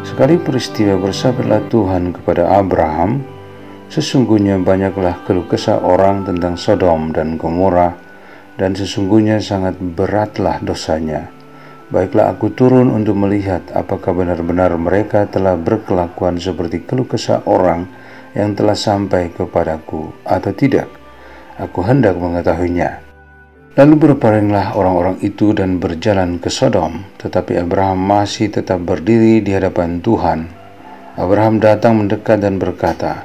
[0.02, 3.22] Sekali peristiwa bersabarlah Tuhan kepada Abraham,
[3.86, 7.94] sesungguhnya banyaklah keluh kesah orang tentang Sodom dan Gomora,
[8.58, 11.30] dan sesungguhnya sangat beratlah dosanya.
[11.86, 17.86] Baiklah aku turun untuk melihat apakah benar-benar mereka telah berkelakuan seperti keluh kesah orang
[18.34, 20.90] yang telah sampai kepadaku atau tidak.
[21.62, 23.11] Aku hendak mengetahuinya.
[23.72, 30.04] Lalu berpalinglah orang-orang itu dan berjalan ke Sodom, tetapi Abraham masih tetap berdiri di hadapan
[30.04, 30.44] Tuhan.
[31.16, 33.24] Abraham datang mendekat dan berkata,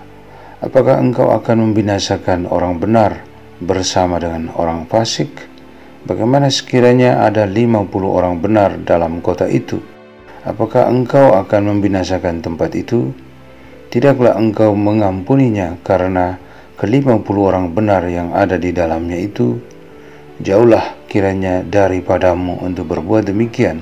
[0.63, 3.27] Apakah engkau akan membinasakan orang benar
[3.59, 5.27] bersama dengan orang fasik?
[6.07, 9.83] Bagaimana sekiranya ada 50 orang benar dalam kota itu?
[10.47, 13.11] Apakah engkau akan membinasakan tempat itu?
[13.91, 16.39] Tidaklah engkau mengampuninya karena
[16.79, 19.76] ke-50 orang benar yang ada di dalamnya itu
[20.37, 23.81] Jauhlah kiranya daripadamu untuk berbuat demikian,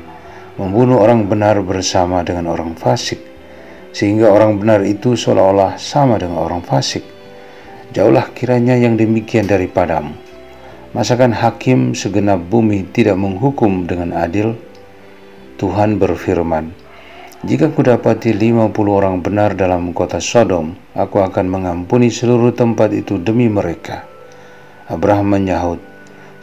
[0.55, 3.19] membunuh orang benar bersama dengan orang fasik,
[3.91, 7.03] sehingga orang benar itu seolah-olah sama dengan orang fasik.
[7.91, 10.15] Jauhlah kiranya yang demikian daripadamu.
[10.95, 14.55] Masakan hakim segenap bumi tidak menghukum dengan adil?
[15.59, 16.71] Tuhan berfirman,
[17.43, 23.51] Jika kudapati 50 orang benar dalam kota Sodom, aku akan mengampuni seluruh tempat itu demi
[23.51, 24.07] mereka.
[24.87, 25.94] Abraham menyahut,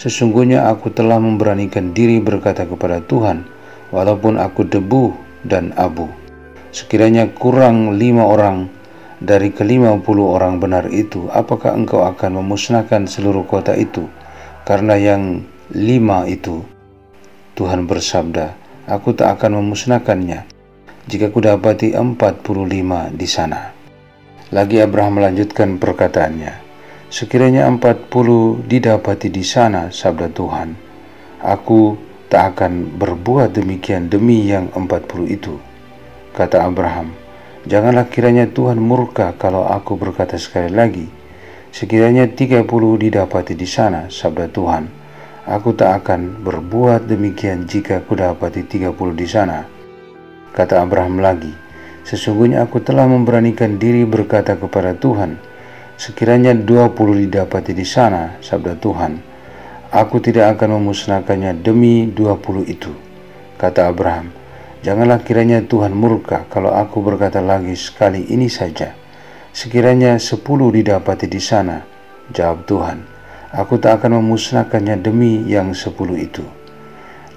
[0.02, 3.46] Sesungguhnya aku telah memberanikan diri berkata kepada Tuhan,
[3.94, 5.14] walaupun aku debu
[5.46, 6.10] dan abu.
[6.74, 8.66] Sekiranya kurang lima orang
[9.22, 14.10] dari kelima puluh orang benar itu, apakah engkau akan memusnahkan seluruh kota itu?
[14.66, 16.66] Karena yang lima itu,
[17.54, 18.58] Tuhan bersabda,
[18.90, 20.50] aku tak akan memusnahkannya
[21.06, 23.70] jika kudapati empat puluh lima di sana.
[24.50, 26.71] Lagi Abraham melanjutkan perkataannya,
[27.12, 30.72] Sekiranya empat puluh didapati di sana, sabda Tuhan,
[31.44, 32.00] aku
[32.32, 35.60] tak akan berbuat demikian demi yang empat puluh itu.
[36.32, 37.12] Kata Abraham,
[37.68, 41.04] janganlah kiranya Tuhan murka kalau aku berkata sekali lagi,
[41.68, 44.88] sekiranya tiga puluh didapati di sana, sabda Tuhan,
[45.44, 49.68] aku tak akan berbuat demikian jika aku dapati tiga puluh di sana.
[50.56, 51.52] Kata Abraham lagi,
[52.08, 55.51] sesungguhnya aku telah memberanikan diri berkata kepada Tuhan,
[56.02, 59.22] Sekiranya dua puluh didapati di sana, sabda Tuhan,
[59.94, 62.90] aku tidak akan memusnahkannya demi dua puluh itu.
[63.54, 64.34] Kata Abraham,
[64.82, 68.98] janganlah kiranya Tuhan murka kalau aku berkata lagi sekali ini saja.
[69.54, 71.86] Sekiranya sepuluh didapati di sana,
[72.34, 72.98] jawab Tuhan,
[73.54, 76.42] aku tak akan memusnahkannya demi yang sepuluh itu.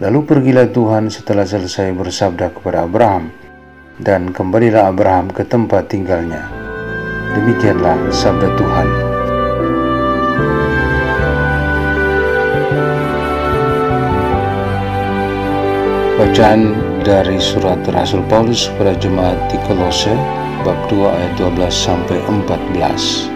[0.01, 3.29] Lalu pergilah Tuhan setelah selesai bersabda kepada Abraham,
[4.01, 6.64] dan kembalilah Abraham ke tempat tinggalnya.
[7.35, 8.87] Demikianlah sabda Tuhan.
[16.15, 16.61] Bacaan
[17.03, 20.15] dari surat Rasul Paulus kepada jemaat di Kolose
[20.63, 23.27] bab 2 ayat 12 sampai 14.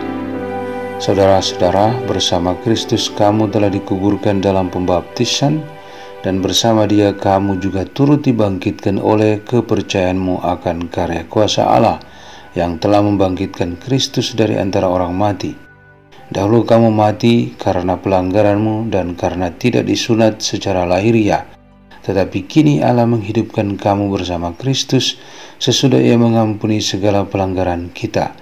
[1.03, 5.59] Saudara-saudara, bersama Kristus kamu telah dikuburkan dalam pembaptisan
[6.23, 11.99] dan bersama dia kamu juga turut dibangkitkan oleh kepercayaanmu akan karya kuasa Allah
[12.57, 15.53] yang telah membangkitkan Kristus dari antara orang mati.
[16.29, 21.41] Dahulu kamu mati karena pelanggaranmu dan karena tidak disunat secara lahiriah.
[22.05, 25.17] Tetapi kini Allah menghidupkan kamu bersama Kristus
[25.57, 28.33] sesudah ia mengampuni segala pelanggaran kita.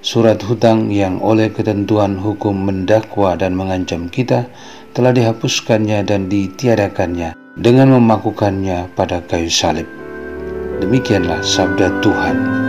[0.00, 4.48] Surat hutang yang oleh ketentuan hukum mendakwa dan mengancam kita
[4.96, 9.86] telah dihapuskannya dan ditiadakannya dengan memakukannya pada kayu salib.
[10.78, 12.67] Demikianlah sabda Tuhan.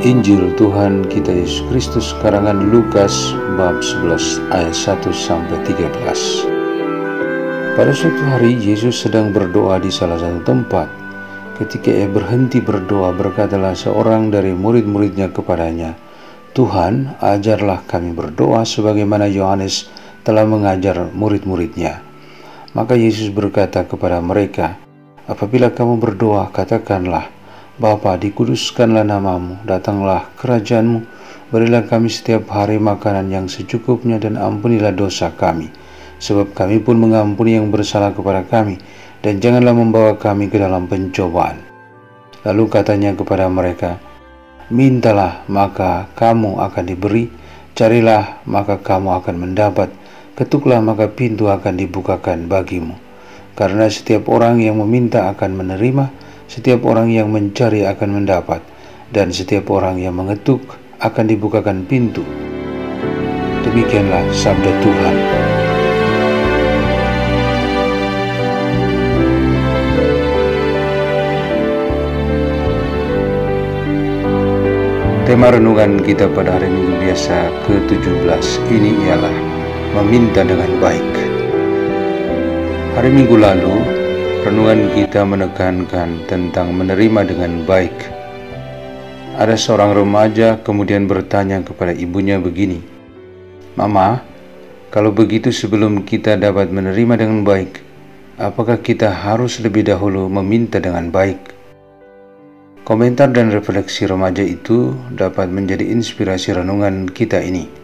[0.00, 7.76] Injil Tuhan kita Yesus Kristus karangan Lukas bab 11 ayat 1 sampai 13.
[7.76, 10.88] Pada suatu hari Yesus sedang berdoa di salah satu tempat.
[11.60, 15.92] Ketika ia berhenti berdoa berkatalah seorang dari murid-muridnya kepadanya,
[16.56, 19.92] Tuhan ajarlah kami berdoa sebagaimana Yohanes
[20.24, 22.00] telah mengajar murid-muridnya.
[22.72, 24.80] Maka Yesus berkata kepada mereka,
[25.28, 27.39] Apabila kamu berdoa, katakanlah,
[27.80, 31.00] Bapa, dikuduskanlah namamu, datanglah kerajaanmu,
[31.48, 35.72] berilah kami setiap hari makanan yang secukupnya dan ampunilah dosa kami,
[36.20, 38.76] sebab kami pun mengampuni yang bersalah kepada kami,
[39.24, 41.56] dan janganlah membawa kami ke dalam pencobaan.
[42.44, 43.96] Lalu katanya kepada mereka,
[44.68, 47.32] Mintalah, maka kamu akan diberi,
[47.72, 49.88] carilah, maka kamu akan mendapat,
[50.36, 52.92] ketuklah, maka pintu akan dibukakan bagimu.
[53.56, 58.58] Karena setiap orang yang meminta akan menerima, setiap orang yang mencari akan mendapat,
[59.14, 60.58] dan setiap orang yang mengetuk
[60.98, 62.26] akan dibukakan pintu.
[63.62, 65.16] Demikianlah sabda Tuhan.
[75.22, 78.42] Tema renungan kita pada hari Minggu biasa ke-17
[78.74, 79.36] ini ialah
[80.02, 81.10] meminta dengan baik.
[82.98, 83.99] Hari Minggu lalu
[84.40, 87.92] Renungan kita menekankan tentang menerima dengan baik.
[89.36, 92.80] Ada seorang remaja kemudian bertanya kepada ibunya begini,
[93.76, 94.24] "Mama,
[94.88, 97.84] kalau begitu sebelum kita dapat menerima dengan baik,
[98.40, 101.52] apakah kita harus lebih dahulu meminta dengan baik?"
[102.80, 107.79] Komentar dan refleksi remaja itu dapat menjadi inspirasi renungan kita ini.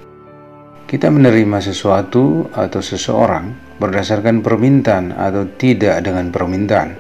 [0.87, 3.51] Kita menerima sesuatu atau seseorang
[3.83, 6.95] berdasarkan permintaan atau tidak dengan permintaan.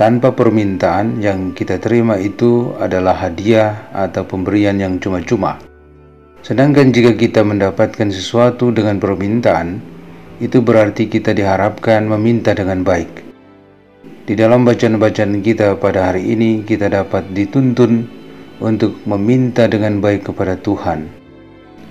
[0.00, 5.60] Tanpa permintaan yang kita terima itu adalah hadiah atau pemberian yang cuma-cuma.
[6.40, 9.76] Sedangkan jika kita mendapatkan sesuatu dengan permintaan,
[10.40, 13.12] itu berarti kita diharapkan meminta dengan baik.
[14.24, 18.08] Di dalam bacaan-bacaan kita pada hari ini, kita dapat dituntun
[18.64, 21.25] untuk meminta dengan baik kepada Tuhan.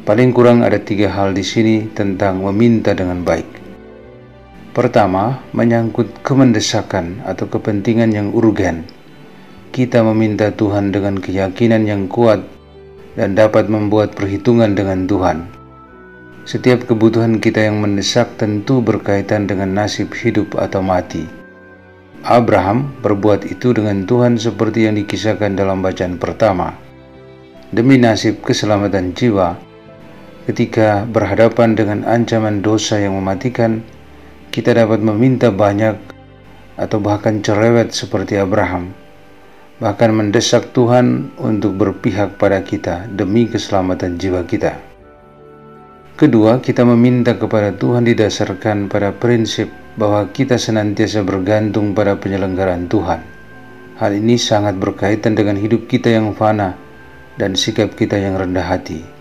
[0.06, 3.50] Paling kurang ada tiga hal di sini tentang meminta dengan baik.
[4.70, 8.86] Pertama, menyangkut kemendesakan atau kepentingan yang urgen.
[9.74, 12.46] Kita meminta Tuhan dengan keyakinan yang kuat
[13.18, 15.50] dan dapat membuat perhitungan dengan Tuhan.
[16.46, 21.26] Setiap kebutuhan kita yang mendesak tentu berkaitan dengan nasib hidup atau mati.
[22.22, 26.78] Abraham berbuat itu dengan Tuhan seperti yang dikisahkan dalam bacaan pertama.
[27.74, 29.65] Demi nasib keselamatan jiwa,
[30.46, 33.82] ketika berhadapan dengan ancaman dosa yang mematikan,
[34.54, 35.98] kita dapat meminta banyak
[36.78, 38.94] atau bahkan cerewet seperti Abraham,
[39.82, 44.78] bahkan mendesak Tuhan untuk berpihak pada kita demi keselamatan jiwa kita.
[46.16, 49.68] Kedua, kita meminta kepada Tuhan didasarkan pada prinsip
[50.00, 53.20] bahwa kita senantiasa bergantung pada penyelenggaraan Tuhan.
[54.00, 56.76] Hal ini sangat berkaitan dengan hidup kita yang fana
[57.36, 59.15] dan sikap kita yang rendah hati.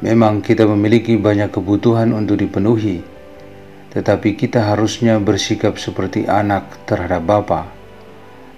[0.00, 3.04] Memang kita memiliki banyak kebutuhan untuk dipenuhi,
[3.92, 7.68] tetapi kita harusnya bersikap seperti anak terhadap Bapa,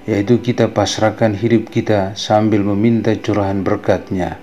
[0.07, 4.39] yaitu kita pasrahkan hidup kita sambil meminta curahan berkatnya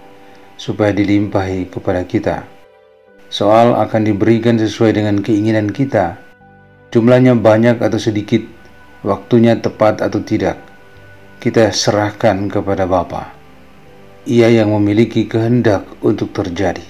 [0.59, 2.43] supaya dilimpahi kepada kita.
[3.31, 6.19] Soal akan diberikan sesuai dengan keinginan kita,
[6.91, 8.43] jumlahnya banyak atau sedikit,
[9.07, 10.59] waktunya tepat atau tidak,
[11.39, 13.38] kita serahkan kepada Bapa.
[14.29, 16.85] Ia yang memiliki kehendak untuk terjadi.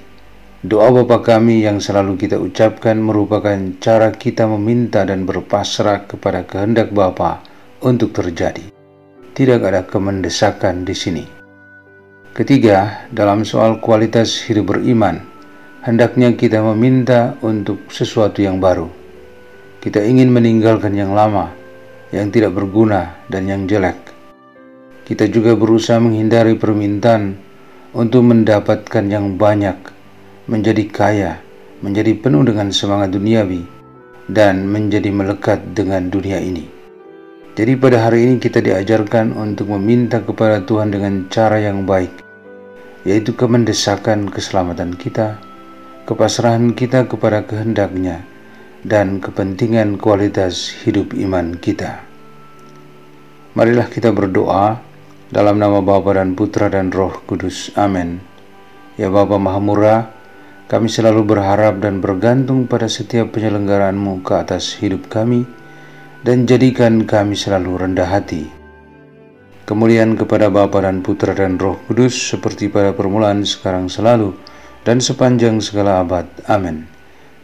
[0.59, 6.91] Doa Bapa kami yang selalu kita ucapkan merupakan cara kita meminta dan berpasrah kepada kehendak
[6.91, 7.39] Bapa
[7.79, 8.67] untuk terjadi.
[9.31, 11.23] Tidak ada kemendesakan di sini.
[12.35, 15.23] Ketiga, dalam soal kualitas hidup beriman,
[15.87, 18.91] hendaknya kita meminta untuk sesuatu yang baru.
[19.79, 21.55] Kita ingin meninggalkan yang lama,
[22.11, 24.08] yang tidak berguna, dan yang jelek.
[25.09, 27.33] Kita juga berusaha menghindari permintaan
[27.97, 29.73] untuk mendapatkan yang banyak
[30.45, 31.31] menjadi kaya,
[31.81, 33.65] menjadi penuh dengan semangat duniawi,
[34.29, 36.69] dan menjadi melekat dengan dunia ini.
[37.57, 42.13] Jadi pada hari ini kita diajarkan untuk meminta kepada Tuhan dengan cara yang baik,
[43.01, 45.41] yaitu kemendesakan keselamatan kita,
[46.05, 48.21] kepasrahan kita kepada kehendaknya,
[48.85, 52.05] dan kepentingan kualitas hidup iman kita.
[53.57, 54.88] Marilah kita berdoa
[55.29, 57.69] dalam nama Bapa dan Putra dan Roh Kudus.
[57.77, 58.21] Amin.
[58.97, 60.01] Ya Bapa Maha Murah,
[60.69, 65.41] Kami selalu berharap dan bergantung pada setiap penyelenggaraanmu ke atas hidup kami,
[66.21, 68.45] dan jadikan kami selalu rendah hati.
[69.65, 74.37] Kemuliaan kepada Bapa dan Putra dan Roh Kudus, seperti pada permulaan, sekarang, selalu,
[74.85, 76.29] dan sepanjang segala abad.
[76.45, 76.85] Amin.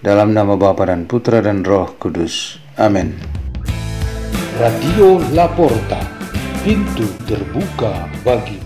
[0.06, 2.62] Dalam nama Bapa dan Putra dan Roh Kudus.
[2.78, 3.18] Amin.
[4.62, 5.98] Radio Laporta,
[6.66, 8.58] pintu terbuka bagi